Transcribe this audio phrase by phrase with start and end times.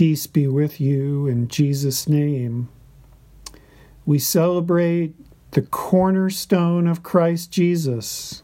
[0.00, 2.70] Peace be with you in Jesus' name.
[4.06, 5.14] We celebrate
[5.50, 8.42] the cornerstone of Christ Jesus.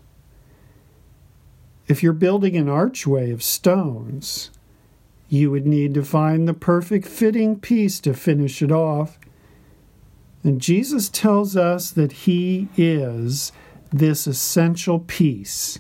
[1.88, 4.50] If you're building an archway of stones,
[5.30, 9.19] you would need to find the perfect fitting piece to finish it off.
[10.45, 13.50] And Jesus tells us that He is
[13.91, 15.78] this essential piece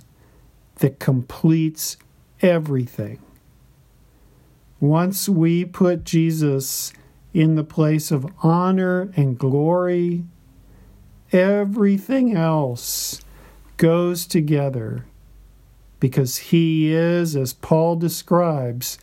[0.76, 1.98] that completes
[2.40, 3.20] everything.
[4.86, 6.92] Once we put Jesus
[7.34, 10.24] in the place of honor and glory,
[11.32, 13.20] everything else
[13.76, 15.04] goes together
[15.98, 18.98] because he is, as Paul describes,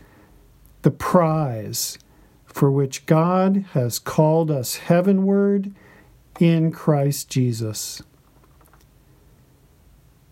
[0.83, 1.97] the prize
[2.45, 5.73] for which God has called us heavenward
[6.39, 8.01] in Christ Jesus.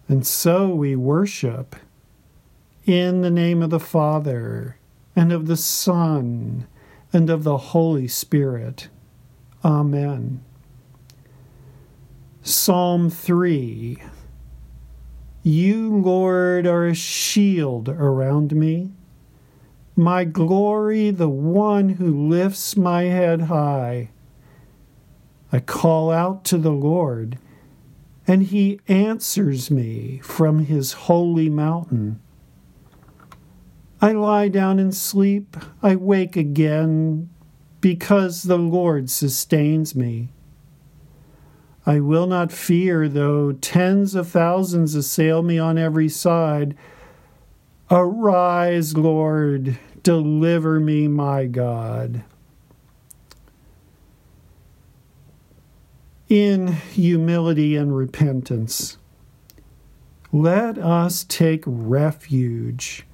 [0.08, 1.76] And so we worship
[2.86, 4.78] in the name of the Father,
[5.22, 6.66] and of the Son,
[7.14, 8.90] and of the Holy Spirit.
[9.64, 10.44] Amen.
[12.42, 14.02] Psalm 3
[15.44, 18.94] You, Lord, are a shield around me,
[19.96, 24.10] my glory, the one who lifts my head high.
[25.52, 27.38] I call out to the Lord,
[28.26, 32.20] and he answers me from his holy mountain.
[34.04, 37.30] I lie down and sleep, I wake again,
[37.82, 40.30] because the Lord sustains me.
[41.86, 46.76] I will not fear, though tens of thousands assail me on every side.
[47.92, 52.24] Arise, Lord, deliver me, my God.
[56.28, 58.98] In humility and repentance,
[60.32, 63.06] let us take refuge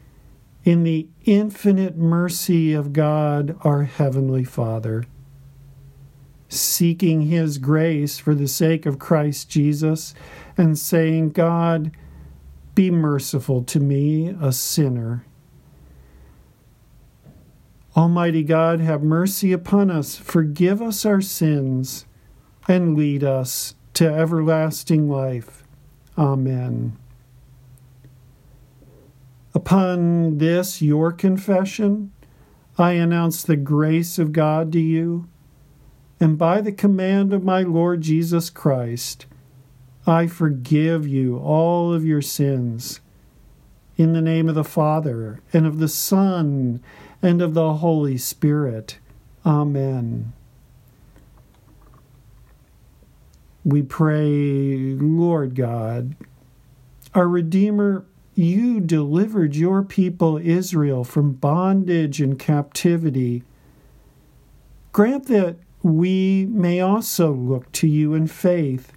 [0.68, 5.06] in the infinite mercy of God, our Heavenly Father,
[6.50, 10.14] seeking His grace for the sake of Christ Jesus,
[10.58, 11.92] and saying, God,
[12.76, 15.26] be merciful to me, a sinner.
[17.96, 22.06] Almighty God, have mercy upon us, forgive us our sins,
[22.68, 25.64] and lead us to everlasting life.
[26.18, 26.98] Amen.
[29.58, 32.12] Upon this, your confession,
[32.78, 35.28] I announce the grace of God to you,
[36.20, 39.26] and by the command of my Lord Jesus Christ,
[40.06, 43.00] I forgive you all of your sins.
[43.96, 46.80] In the name of the Father, and of the Son,
[47.24, 49.00] and of the Holy Spirit.
[49.44, 50.34] Amen.
[53.66, 56.16] We pray, Lord God,
[57.16, 58.06] our Redeemer
[58.38, 63.44] you delivered your people Israel from bondage and captivity.
[64.92, 68.92] Grant that we may also look to you in faith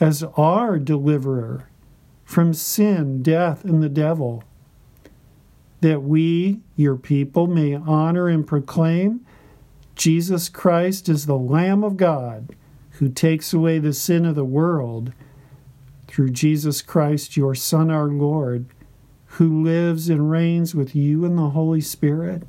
[0.00, 1.68] as our deliverer
[2.24, 4.44] from sin, death, and the devil,
[5.80, 9.24] that we, your people, may honor and proclaim
[9.94, 12.54] Jesus Christ is the Lamb of God
[12.92, 15.12] who takes away the sin of the world
[16.18, 18.66] through Jesus Christ, your Son, our Lord,
[19.36, 22.42] who lives and reigns with you in the Holy Spirit,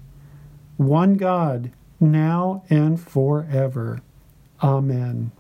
[0.78, 4.02] one God, now and forever.
[4.64, 5.32] Amen.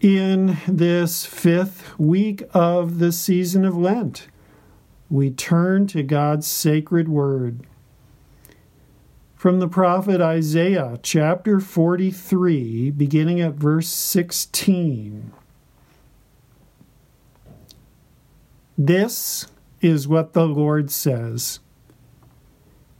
[0.00, 4.28] In this fifth week of the season of Lent,
[5.10, 7.60] we turn to God's sacred word.
[9.46, 15.30] From the prophet Isaiah, chapter 43, beginning at verse 16.
[18.76, 19.46] This
[19.80, 21.60] is what the Lord says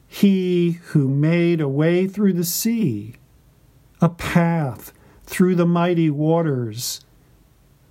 [0.06, 3.17] He who made a way through the sea,
[4.00, 4.93] a path
[5.25, 7.05] through the mighty waters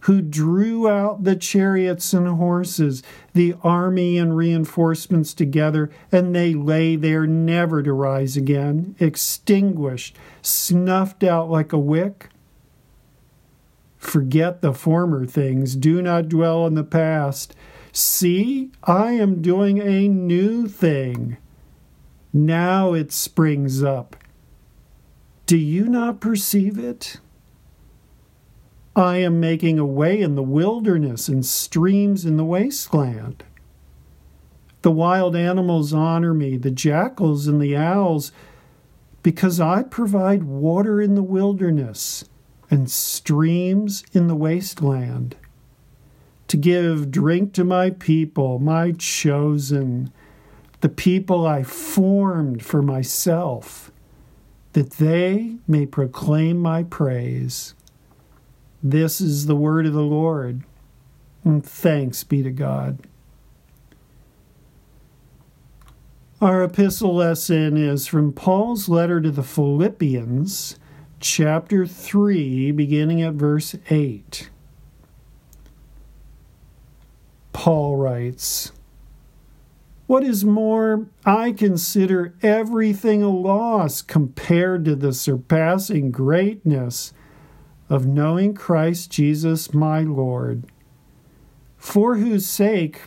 [0.06, 3.02] who drew out the chariots and horses,
[3.34, 11.24] the army and reinforcements together, and they lay there never to rise again, extinguished, snuffed
[11.24, 12.30] out like a wick.
[13.98, 17.56] Forget the former things, do not dwell on the past.
[17.92, 21.38] See, I am doing a new thing.
[22.32, 24.16] Now it springs up.
[25.48, 27.20] Do you not perceive it?
[28.96, 33.44] I am making a way in the wilderness and streams in the wasteland.
[34.84, 38.32] The wild animals honor me, the jackals and the owls,
[39.22, 42.24] because I provide water in the wilderness
[42.72, 45.36] and streams in the wasteland,
[46.48, 50.12] to give drink to my people, my chosen,
[50.82, 53.92] the people I formed for myself,
[54.74, 57.75] that they may proclaim my praise.
[58.88, 60.62] This is the word of the Lord.
[61.44, 63.00] And thanks be to God.
[66.40, 70.78] Our epistle lesson is from Paul's letter to the Philippians,
[71.20, 74.52] chapter 3, beginning at verse 8.
[77.54, 78.72] Paul writes,
[80.06, 87.12] What is more, I consider everything a loss compared to the surpassing greatness
[87.90, 90.66] of knowing Christ Jesus my Lord,
[91.78, 93.02] for whose sake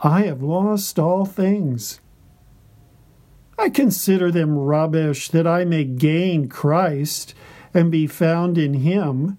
[0.00, 2.00] I have lost all things.
[3.58, 7.34] I consider them rubbish that I may gain Christ
[7.74, 9.38] and be found in him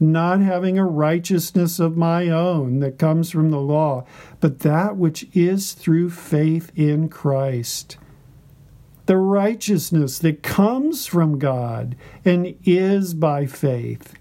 [0.00, 4.04] not having a righteousness of my own that comes from the law,
[4.40, 7.96] but that which is through faith in Christ.
[9.06, 14.14] The righteousness that comes from God and is by faith.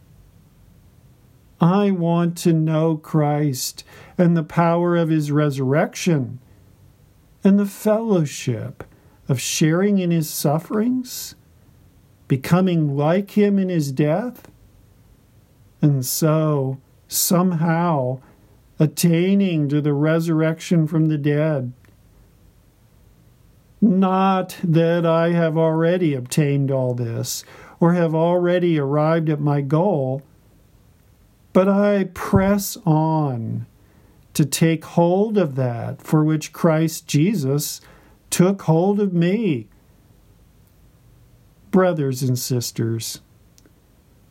[1.62, 3.86] I want to know Christ
[4.18, 6.40] and the power of his resurrection
[7.44, 8.84] and the fellowship
[9.30, 11.36] of sharing in his sufferings,
[12.28, 14.50] becoming like him in his death
[15.84, 16.80] and so,
[17.10, 18.22] somehow,
[18.80, 21.74] attaining to the resurrection from the dead.
[23.84, 27.44] Not that I have already obtained all this
[27.82, 30.22] or have already arrived at my goal,
[31.52, 33.66] but I press on
[34.36, 37.82] to take hold of that for which Christ Jesus
[38.30, 39.68] took hold of me.
[41.70, 43.20] Brothers and sisters,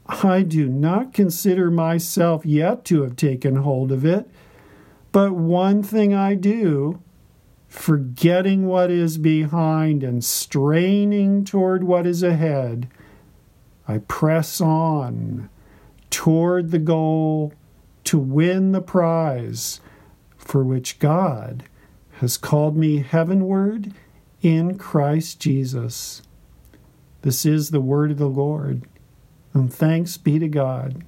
[0.06, 4.30] I do not consider myself yet to have taken hold of it,
[5.12, 7.02] but one thing I do,
[7.72, 12.86] forgetting what is behind and straining toward what is ahead,
[13.88, 15.48] I press on
[16.10, 17.54] toward the goal
[18.04, 19.80] to win the prize
[20.36, 21.64] for which God
[22.18, 23.94] has called me heavenward
[24.42, 26.20] in Christ Jesus.
[27.22, 28.82] This is the word of the Lord.
[29.54, 31.04] And thanks be to God.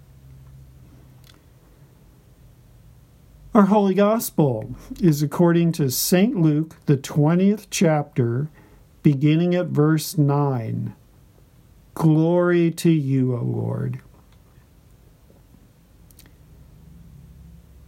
[3.54, 6.36] Our Holy Gospel is according to St.
[6.36, 8.48] Luke, the 20th chapter,
[9.02, 10.94] beginning at verse 9.
[11.94, 14.00] Glory to you, O Lord.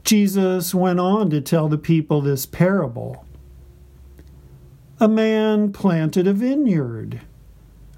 [0.04, 3.24] Jesus went on to tell the people this parable.
[5.00, 7.22] A man planted a vineyard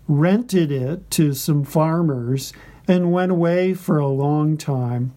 [0.09, 2.53] rented it to some farmers,
[2.89, 5.13] and went away for a long time.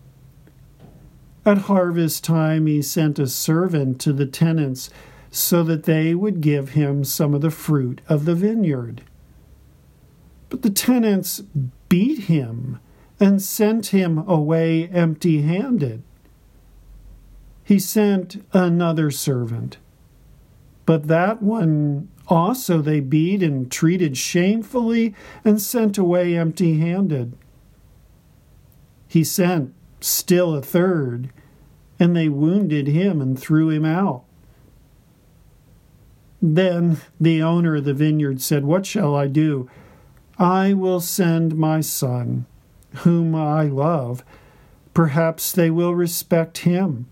[1.45, 4.89] At harvest time, he sent a servant to the tenants
[5.31, 9.01] so that they would give him some of the fruit of the vineyard.
[10.49, 11.41] But the tenants
[11.89, 12.79] beat him
[13.19, 16.03] and sent him away empty handed.
[17.63, 19.77] He sent another servant,
[20.85, 25.13] but that one also, they beat and treated shamefully
[25.43, 27.33] and sent away empty handed.
[29.07, 31.29] He sent still a third,
[32.01, 34.23] and they wounded him and threw him out.
[36.41, 39.69] Then the owner of the vineyard said, What shall I do?
[40.39, 42.47] I will send my son,
[43.03, 44.25] whom I love.
[44.95, 47.05] Perhaps they will respect him.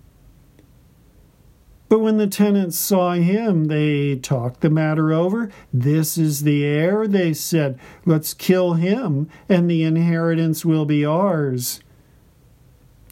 [1.88, 5.51] But when the tenants saw him, they talked the matter over.
[5.72, 7.79] This is the heir, they said.
[8.08, 11.79] Let's kill him, and the inheritance will be ours.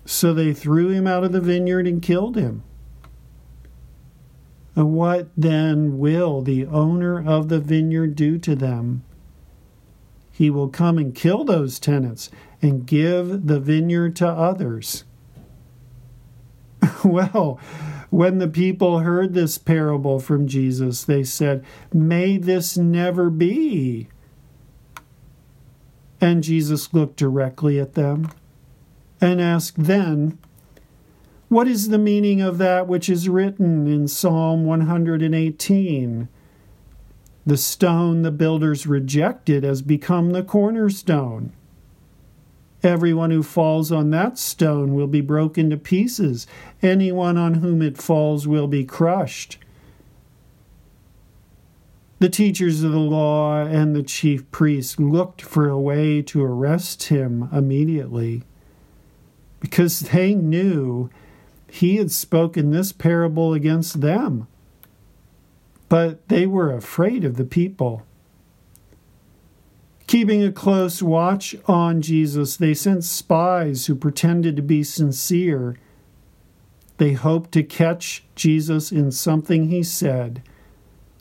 [0.08, 2.64] So they threw him out of the vineyard and killed him.
[4.74, 9.04] What then will the owner of the vineyard do to them?
[10.32, 12.30] He will come and kill those tenants
[12.62, 15.04] and give the vineyard to others.
[17.04, 17.60] well,
[18.10, 24.08] when the people heard this parable from Jesus, they said, May this never be.
[26.22, 28.32] And Jesus looked directly at them
[29.19, 30.38] and ask then,
[31.50, 36.27] What is the meaning of that which is written in Psalm 118?
[37.45, 41.53] The stone the builders rejected has become the cornerstone.
[42.83, 46.45] Everyone who falls on that stone will be broken to pieces.
[46.81, 49.57] Anyone on whom it falls will be crushed.
[52.19, 57.03] The teachers of the law and the chief priests looked for a way to arrest
[57.03, 58.43] him immediately
[59.60, 61.10] because they knew
[61.70, 64.48] he had spoken this parable against them.
[65.90, 68.04] but they were afraid of the people.
[70.06, 75.78] Keeping a close watch on Jesus, they sent spies who pretended to be sincere.
[76.98, 80.42] They hoped to catch Jesus in something he said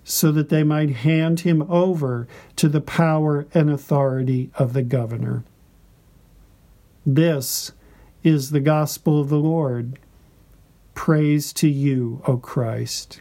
[0.04, 5.44] so that they might hand him over to the power and authority of the governor.
[7.04, 7.72] This
[8.26, 10.00] is the gospel of the Lord.
[10.94, 13.20] Praise to you, O Christ.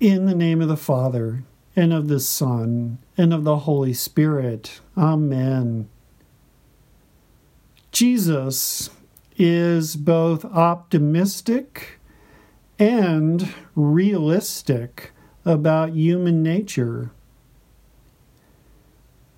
[0.00, 1.42] In the name of the Father,
[1.74, 4.80] and of the Son, and of the Holy Spirit.
[4.96, 5.88] Amen.
[7.90, 8.90] Jesus
[9.36, 11.98] is both optimistic
[12.78, 15.10] and realistic
[15.44, 17.10] about human nature.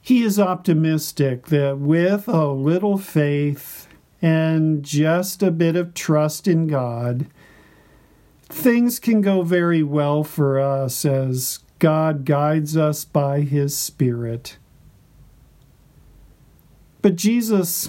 [0.02, 3.88] He is optimistic that with a little faith
[4.20, 7.28] and just a bit of trust in God,
[8.52, 14.58] things can go very well for us as God guides us by His Spirit.
[17.02, 17.88] But Jesus,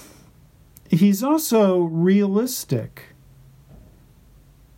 [0.89, 3.03] He's also realistic.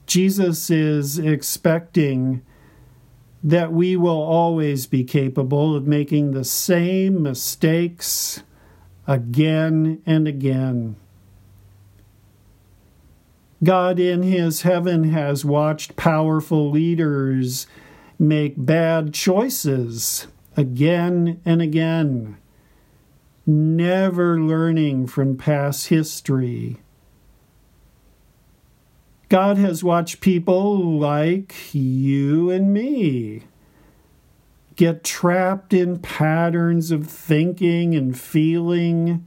[0.06, 2.42] Jesus is expecting
[3.44, 8.42] that we will always be capable of making the same mistakes
[9.06, 10.96] again and again.
[13.64, 17.66] God in his heaven has watched powerful leaders
[18.20, 20.28] make bad choices
[20.58, 22.38] again and again,
[23.46, 26.78] never learning from past history.
[29.30, 33.44] God has watched people like you and me
[34.76, 39.26] get trapped in patterns of thinking and feeling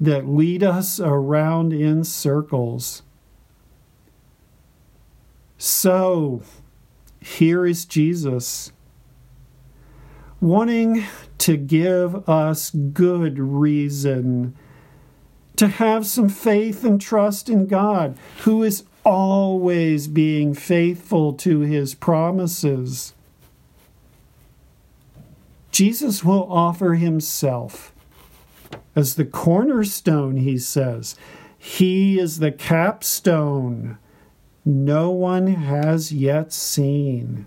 [0.00, 3.02] that lead us around in circles.
[5.62, 6.40] So,
[7.20, 8.72] here is Jesus
[10.40, 11.04] wanting
[11.36, 14.56] to give us good reason
[15.56, 21.94] to have some faith and trust in God, who is always being faithful to his
[21.94, 23.12] promises.
[25.70, 27.92] Jesus will offer himself
[28.96, 31.16] as the cornerstone, he says.
[31.58, 33.98] He is the capstone
[34.70, 37.46] no one has yet seen.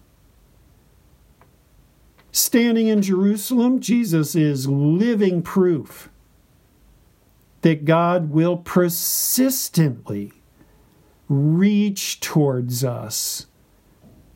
[2.32, 6.10] Standing in Jerusalem, Jesus is living proof
[7.62, 10.34] that God will persistently
[11.30, 13.46] reach towards us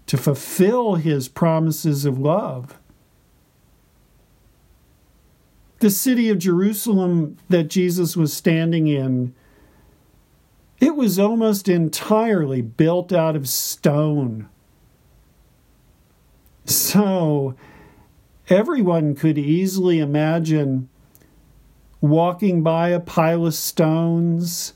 [0.05, 2.79] to fulfill his promises of love.
[5.79, 9.35] The city of Jerusalem that Jesus was standing in
[10.79, 14.47] it was almost entirely built out of stone.
[16.65, 17.55] So
[18.49, 20.89] everyone could easily imagine
[22.01, 24.73] walking by a pile of stones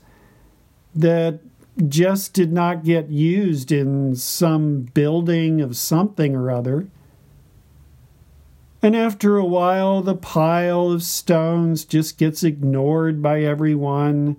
[0.94, 1.40] that
[1.88, 6.88] just did not get used in some building of something or other.
[8.82, 14.36] And after a while, the pile of stones just gets ignored by everyone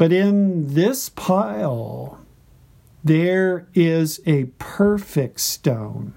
[0.00, 2.18] but in this pile,
[3.04, 6.14] there is a perfect stone.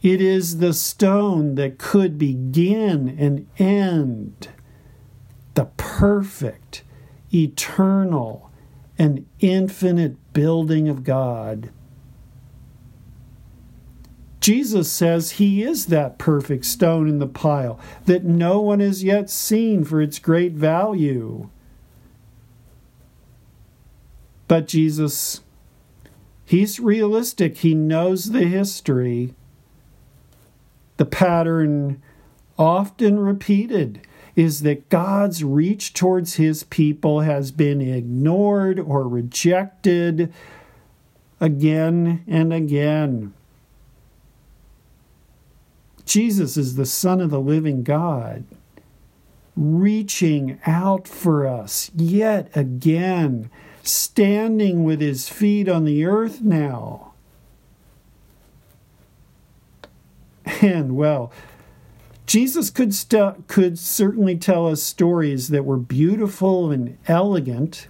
[0.00, 4.48] It is the stone that could begin and end
[5.52, 6.82] the perfect,
[7.30, 8.50] eternal,
[8.96, 11.68] and infinite building of God.
[14.40, 19.28] Jesus says he is that perfect stone in the pile that no one has yet
[19.28, 21.50] seen for its great value.
[24.46, 25.42] But Jesus,
[26.44, 27.58] he's realistic.
[27.58, 29.34] He knows the history.
[30.96, 32.02] The pattern,
[32.58, 34.00] often repeated,
[34.36, 40.32] is that God's reach towards his people has been ignored or rejected
[41.40, 43.32] again and again.
[46.04, 48.44] Jesus is the Son of the living God,
[49.56, 53.50] reaching out for us yet again
[53.86, 57.12] standing with his feet on the earth now.
[60.60, 61.32] And well,
[62.26, 67.88] Jesus could st- could certainly tell us stories that were beautiful and elegant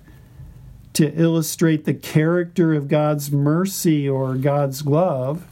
[0.95, 5.47] to illustrate the character of God's mercy or God's love.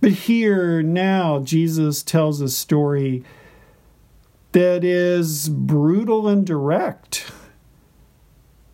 [0.00, 3.22] But here now Jesus tells a story
[4.52, 7.30] that is brutal and direct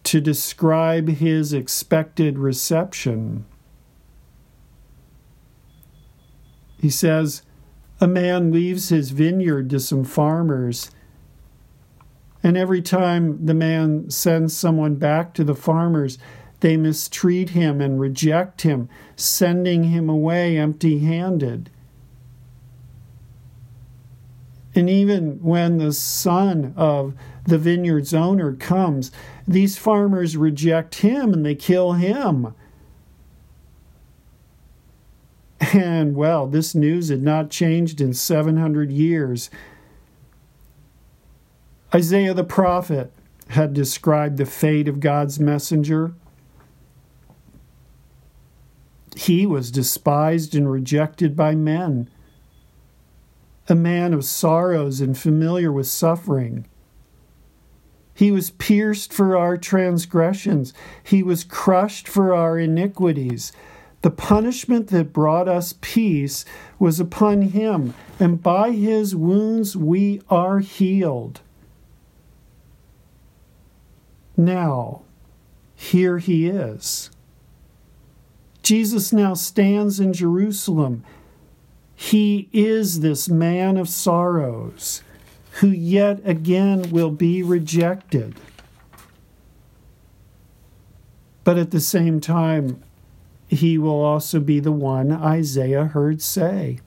[0.06, 3.44] to describe his expected reception.
[6.80, 7.42] He says,
[8.00, 10.92] A man leaves his vineyard to some farmers,
[12.40, 16.18] and every time the man sends someone back to the farmers,
[16.60, 21.68] they mistreat him and reject him, sending him away empty handed.
[24.76, 29.10] And even when the son of the vineyard's owner comes,
[29.46, 32.54] these farmers reject him and they kill him.
[35.72, 39.50] And well, this news had not changed in 700 years.
[41.94, 43.12] Isaiah the prophet
[43.48, 46.14] had described the fate of God's messenger.
[49.16, 52.10] He was despised and rejected by men
[53.68, 56.66] a man of sorrows and familiar with suffering.
[58.16, 63.52] He was pierced for our transgressions, he was crushed for our iniquities.
[64.02, 66.44] The punishment that brought us peace
[66.78, 71.40] was upon him, and by his wounds we are healed.
[74.36, 75.02] Now,
[75.74, 77.10] here he is.
[78.62, 81.04] Jesus now stands in Jerusalem
[81.96, 85.02] he is this man of sorrows
[85.56, 88.34] who yet again will be rejected.
[91.44, 92.82] But at the same time,
[93.48, 96.80] he will also be the one Isaiah heard say,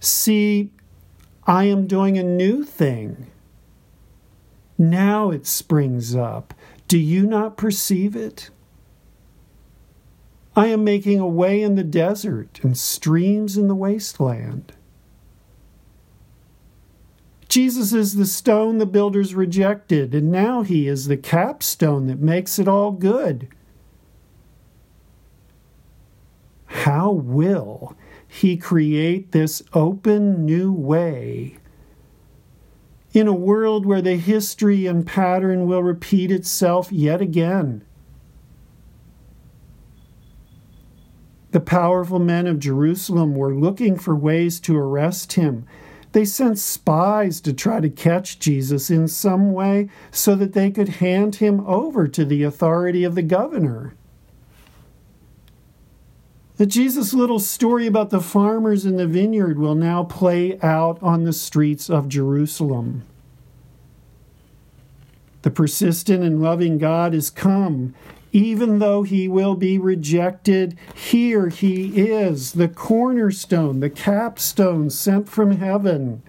[0.00, 0.72] See,
[1.46, 3.30] I am doing a new thing.
[4.76, 6.52] Now it springs up.
[6.88, 8.50] Do you not perceive it?
[10.56, 14.72] I am making a way in the desert and streams in the wasteland.
[17.50, 22.60] Jesus is the stone the builders rejected, and now he is the capstone that makes
[22.60, 23.48] it all good.
[26.66, 27.96] How will
[28.28, 31.56] he create this open new way?
[33.12, 37.84] In a world where the history and pattern will repeat itself yet again.
[41.50, 45.66] The powerful men of Jerusalem were looking for ways to arrest him.
[46.12, 50.88] They sent spies to try to catch Jesus in some way so that they could
[50.88, 53.94] hand him over to the authority of the governor.
[56.56, 61.24] The Jesus' little story about the farmers in the vineyard will now play out on
[61.24, 63.04] the streets of Jerusalem.
[65.42, 67.94] The persistent and loving God is come
[68.32, 75.56] even though he will be rejected, here he is, the cornerstone, the capstone sent from
[75.56, 76.22] heaven.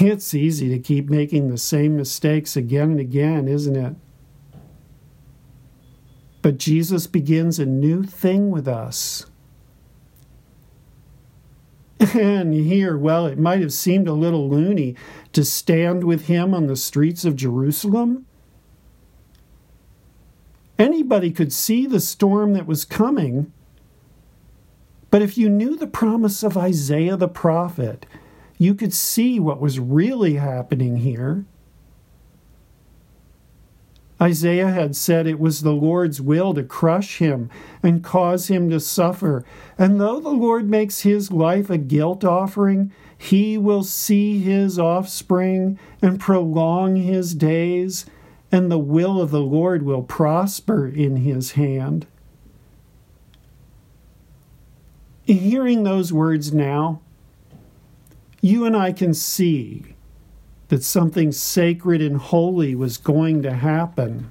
[0.00, 3.94] It's easy to keep making the same mistakes again and again, isn't it?
[6.42, 9.26] But Jesus begins a new thing with us.
[12.14, 14.94] And here, well, it might have seemed a little loony
[15.34, 18.26] to stand with him on the streets of Jerusalem.
[20.78, 23.52] Anybody could see the storm that was coming.
[25.10, 28.06] But if you knew the promise of Isaiah the prophet,
[28.58, 31.44] you could see what was really happening here.
[34.20, 37.50] Isaiah had said it was the Lord's will to crush him
[37.82, 39.44] and cause him to suffer.
[39.76, 45.78] And though the Lord makes his life a guilt offering, he will see his offspring
[46.00, 48.06] and prolong his days,
[48.52, 52.06] and the will of the Lord will prosper in his hand.
[55.24, 57.00] Hearing those words now,
[58.40, 59.93] you and I can see
[60.68, 64.30] that something sacred and holy was going to happen.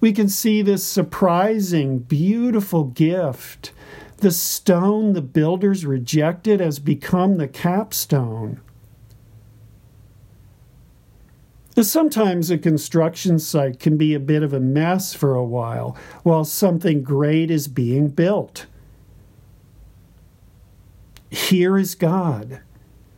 [0.00, 3.72] We can see this surprising, beautiful gift.
[4.18, 8.60] The stone the builders rejected has become the capstone.
[11.78, 16.44] Sometimes a construction site can be a bit of a mess for a while while
[16.44, 18.64] something great is being built.
[21.28, 22.62] Here is God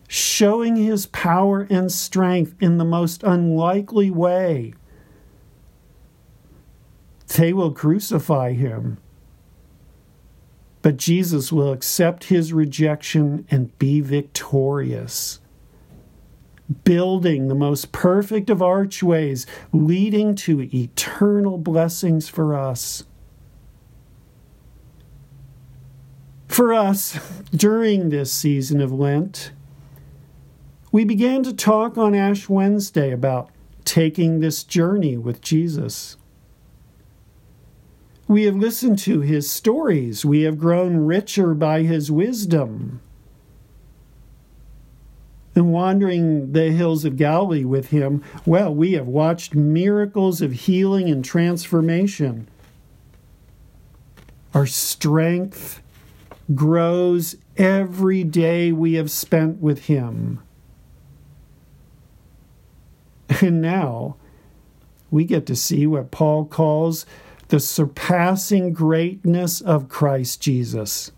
[0.08, 4.72] showing his power and strength in the most unlikely way.
[7.36, 8.96] They will crucify him.
[10.80, 15.40] But Jesus will accept his rejection and be victorious,
[16.84, 23.04] building the most perfect of archways, leading to eternal blessings for us.
[26.46, 27.18] For us,
[27.50, 29.52] during this season of Lent,
[30.90, 33.50] we began to talk on Ash Wednesday about
[33.84, 36.16] taking this journey with Jesus.
[38.26, 40.24] We have listened to his stories.
[40.24, 43.00] We have grown richer by his wisdom.
[45.54, 51.08] And wandering the hills of Galilee with him, well, we have watched miracles of healing
[51.08, 52.48] and transformation.
[54.54, 55.82] Our strength
[56.54, 60.40] grows every day we have spent with him.
[63.42, 64.16] And now
[65.10, 67.06] we get to see what Paul calls
[67.48, 71.12] the surpassing greatness of Christ Jesus.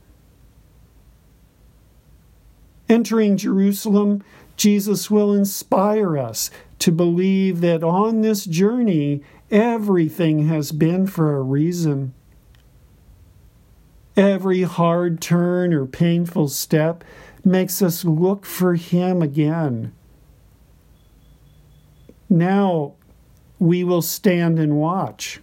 [2.89, 4.23] Entering Jerusalem,
[4.57, 11.43] Jesus will inspire us to believe that on this journey, everything has been for a
[11.43, 12.15] reason.
[14.17, 17.05] Every hard turn or painful step
[17.45, 19.93] makes us look for Him again.
[22.31, 22.95] Now
[23.59, 25.41] we will stand and watch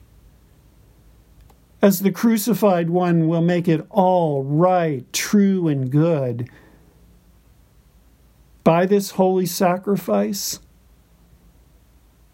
[1.81, 6.49] as the crucified one will make it all right, true, and good.
[8.63, 10.59] By this holy sacrifice,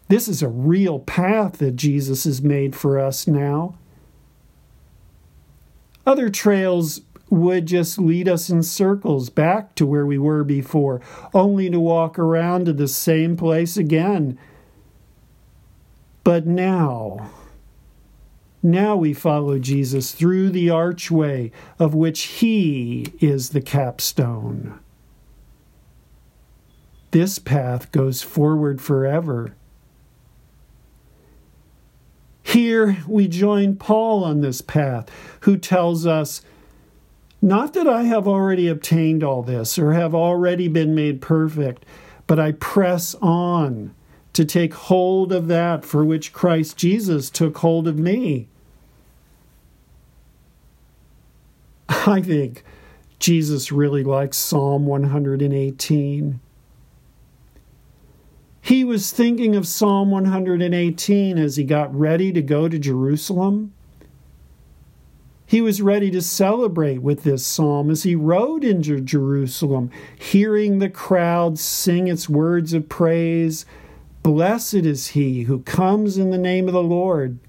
[0.07, 3.77] this is a real path that Jesus has made for us now.
[6.05, 7.01] Other trails
[7.33, 11.01] would just lead us in circles back to where we were before,
[11.33, 14.37] only to walk around to the same place again.
[16.23, 17.31] But now,
[18.61, 24.79] now we follow Jesus through the archway of which he is the capstone.
[27.11, 29.55] This path goes forward forever.
[32.43, 35.09] Here we join Paul on this path,
[35.41, 36.41] who tells us,
[37.43, 41.85] Not that I have already obtained all this or have already been made perfect,
[42.25, 43.93] but I press on
[44.31, 48.47] to take hold of that for which Christ Jesus took hold of me.
[51.89, 52.63] I think
[53.19, 56.39] Jesus really likes Psalm 118.
[58.61, 63.72] He was thinking of Psalm 118 as he got ready to go to Jerusalem.
[65.45, 70.89] He was ready to celebrate with this psalm as he rode into Jerusalem, hearing the
[70.89, 73.65] crowd sing its words of praise.
[74.23, 77.39] Blessed is he who comes in the name of the Lord.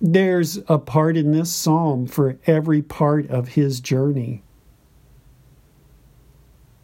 [0.00, 4.42] There's a part in this psalm for every part of his journey.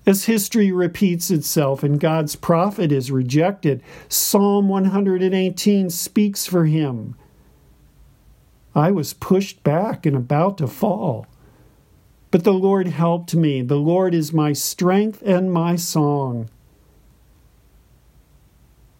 [0.04, 7.14] As history repeats itself and God's prophet is rejected, Psalm 118 speaks for him.
[8.74, 11.26] I was pushed back and about to fall.
[12.30, 13.60] But the Lord helped me.
[13.60, 16.48] The Lord is my strength and my song.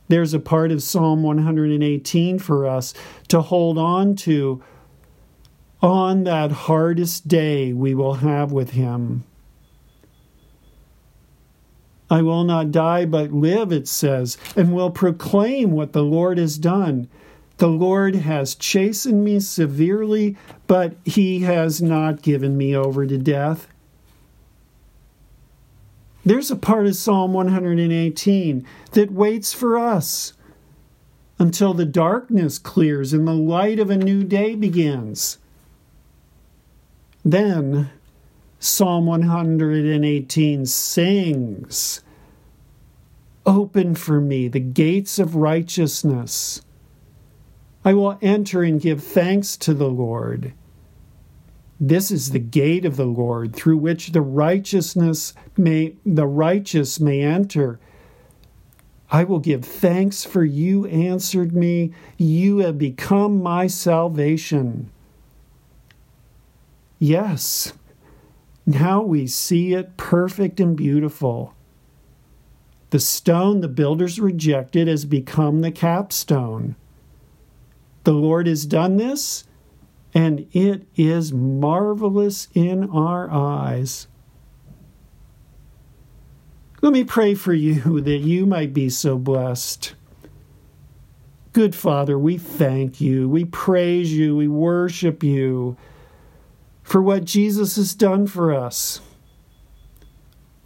[0.09, 2.93] There's a part of Psalm 118 for us
[3.29, 4.63] to hold on to
[5.81, 9.25] on that hardest day we will have with Him.
[12.11, 16.59] I will not die but live, it says, and will proclaim what the Lord has
[16.59, 17.09] done.
[17.59, 20.37] The Lord has chastened me severely,
[20.67, 23.69] but He has not given me over to death.
[26.25, 30.35] There's a part of Psalm 118 that waits for us
[31.39, 35.39] until the darkness clears and the light of a new day begins.
[37.25, 37.91] Then
[38.61, 42.01] Psalm 118 sings
[43.45, 46.63] Open for me the gates of righteousness.
[47.85, 50.53] I will enter and give thanks to the Lord.
[51.81, 57.23] This is the gate of the Lord through which the righteousness may the righteous may
[57.23, 57.81] enter.
[59.11, 61.93] I will give thanks for you answered me.
[62.17, 64.91] You have become my salvation.
[67.01, 67.73] Yes,
[68.65, 71.55] now we see it perfect and beautiful.
[72.91, 76.77] The stone the builders rejected has become the capstone.
[78.05, 79.45] The Lord has done this
[80.15, 84.09] and it is marvelous in our eyes.
[86.81, 89.95] Let me pray for you that you might be so blessed
[91.53, 95.77] Good Father, we thank you, we praise you, we worship you
[96.83, 99.03] for what Jesus has done for us.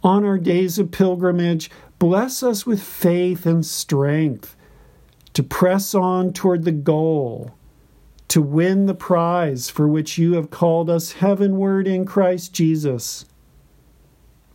[0.01, 1.69] On our days of pilgrimage,
[1.99, 4.55] bless us with faith and strength
[5.37, 7.51] to press on toward the goal,
[8.27, 13.23] to win the prize for which you have called us heavenward in Christ Jesus.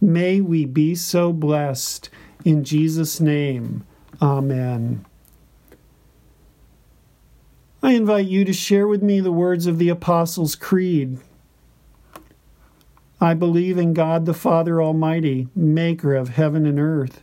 [0.01, 2.11] May we be so blessed.
[2.45, 3.87] In Jesus' name,
[4.21, 5.07] Amen.
[7.81, 11.19] I invite you to share with me the words of the Apostles' Creed.
[13.21, 17.23] I believe in God the Father Almighty, maker of heaven and earth,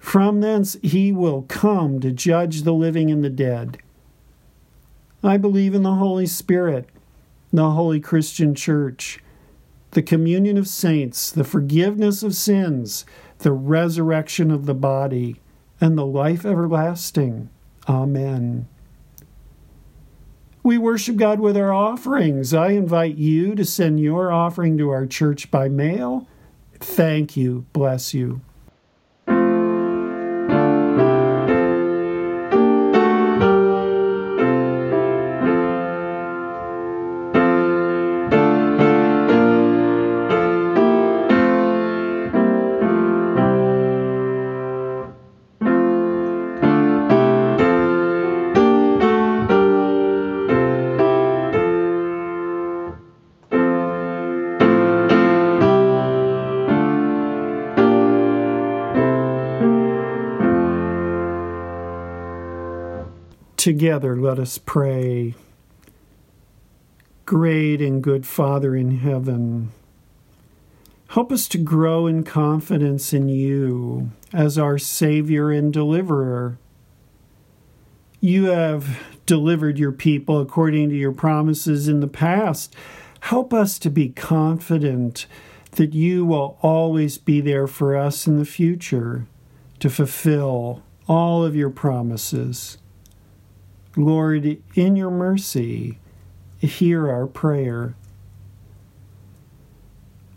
[0.00, 3.78] From thence he will come to judge the living and the dead.
[5.22, 6.88] I believe in the Holy Spirit,
[7.52, 9.20] the Holy Christian Church,
[9.90, 13.04] the communion of saints, the forgiveness of sins,
[13.38, 15.36] the resurrection of the body,
[15.80, 17.50] and the life everlasting.
[17.86, 18.66] Amen.
[20.62, 22.54] We worship God with our offerings.
[22.54, 26.26] I invite you to send your offering to our church by mail.
[26.78, 27.66] Thank you.
[27.72, 28.40] Bless you.
[63.80, 65.34] Together, let us pray.
[67.24, 69.72] Great and good Father in heaven,
[71.08, 76.58] help us to grow in confidence in you as our Savior and Deliverer.
[78.20, 82.76] You have delivered your people according to your promises in the past.
[83.20, 85.24] Help us to be confident
[85.70, 89.26] that you will always be there for us in the future
[89.78, 92.76] to fulfill all of your promises.
[94.04, 95.98] Lord, in your mercy,
[96.58, 97.94] hear our prayer.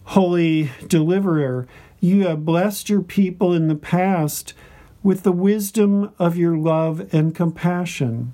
[0.05, 1.67] Holy Deliverer,
[1.99, 4.53] you have blessed your people in the past
[5.01, 8.33] with the wisdom of your love and compassion.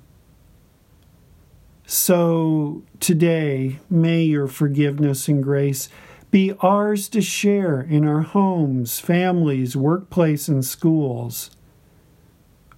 [1.86, 5.88] So today, may your forgiveness and grace
[6.30, 11.50] be ours to share in our homes, families, workplace, and schools.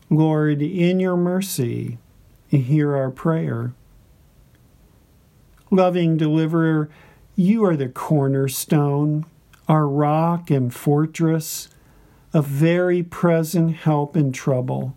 [0.09, 1.99] Lord, in your mercy,
[2.59, 3.73] hear our prayer.
[5.71, 6.91] Loving deliverer,
[7.35, 9.25] you are the cornerstone,
[9.69, 11.69] our rock and fortress,
[12.35, 14.95] a very present help in trouble.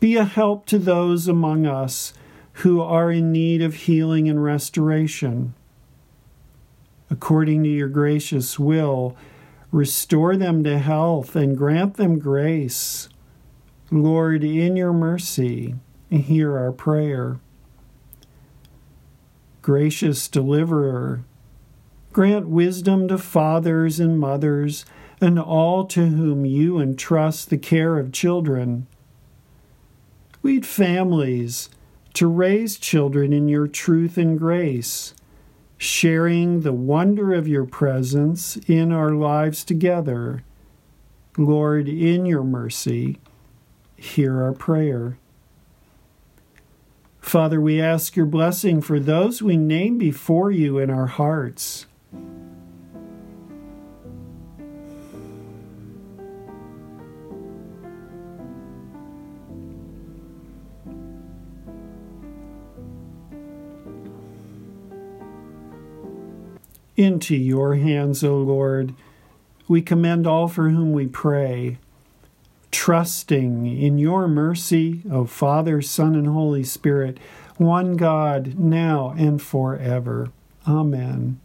[0.00, 2.14] Be a help to those among us
[2.54, 5.54] who are in need of healing and restoration.
[7.10, 9.16] According to your gracious will,
[9.72, 13.08] restore them to health and grant them grace.
[13.90, 15.74] Lord, in your mercy,
[16.10, 17.38] hear our prayer.
[19.62, 21.24] Gracious deliverer,
[22.12, 24.86] grant wisdom to fathers and mothers
[25.20, 28.86] and all to whom you entrust the care of children.
[30.42, 31.68] Lead families
[32.14, 35.14] to raise children in your truth and grace,
[35.76, 40.42] sharing the wonder of your presence in our lives together.
[41.36, 43.18] Lord, in your mercy,
[43.96, 45.18] hear our prayer.
[47.20, 51.86] Father, we ask your blessing for those we name before you in our hearts.
[66.96, 68.94] Into your hands, O Lord,
[69.68, 71.78] we commend all for whom we pray
[72.88, 77.18] trusting in your mercy, O Father, Son, and Holy Spirit,
[77.58, 80.30] one God, now and forever.
[80.66, 81.38] Amen.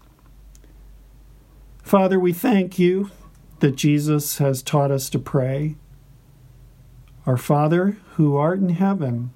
[1.81, 3.11] Father, we thank you
[3.59, 5.75] that Jesus has taught us to pray.
[7.25, 9.31] Our Father, who art in heaven,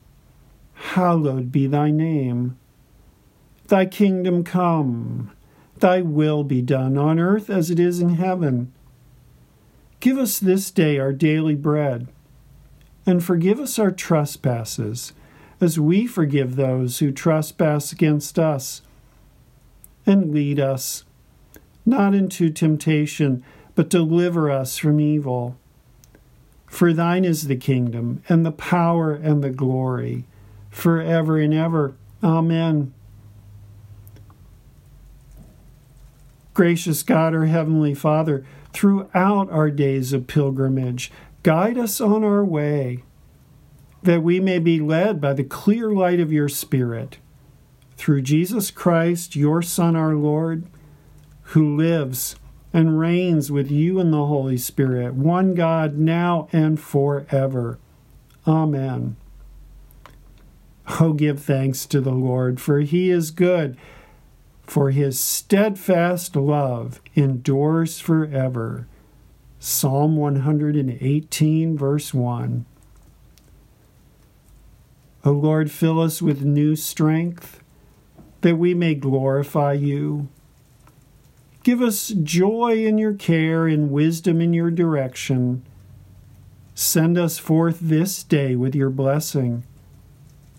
[0.75, 2.57] hallowed be thy name.
[3.67, 5.33] Thy kingdom come,
[5.75, 8.71] thy will be done on earth as it is in heaven.
[10.07, 12.07] Give us this day our daily bread,
[13.05, 15.11] and forgive us our trespasses,
[15.59, 18.81] as we forgive those who trespass against us.
[20.05, 21.03] And lead us
[21.85, 23.43] not into temptation,
[23.75, 25.57] but deliver us from evil.
[26.67, 30.23] For thine is the kingdom, and the power, and the glory,
[30.69, 31.95] forever and ever.
[32.23, 32.93] Amen.
[36.53, 38.45] Gracious God, our Heavenly Father,
[38.77, 41.11] throughout our days of pilgrimage,
[41.41, 43.03] guide us on our way,
[44.03, 47.17] that we may be led by the clear light of your Spirit.
[47.95, 50.67] Through Jesus Christ, your Son, our Lord,
[51.41, 52.35] who lives
[52.71, 57.79] and reigns with you in the Holy Spirit, one God, now and forever.
[58.45, 59.15] Amen.
[60.99, 63.75] Oh, give thanks to the Lord, for he is good,
[64.67, 68.85] for his steadfast love endures forever.
[69.59, 72.65] Psalm 118, verse 1.
[75.23, 77.63] O Lord, fill us with new strength,
[78.41, 80.27] that we may glorify you.
[81.63, 85.65] Give us joy in your care and wisdom in your direction.
[86.75, 89.63] Send us forth this day with your blessing,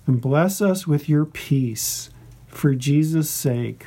[0.06, 2.10] and bless us with your peace.
[2.48, 3.86] For Jesus' sake.